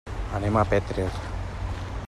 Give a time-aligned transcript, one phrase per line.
[0.37, 1.07] Anem a Petrer.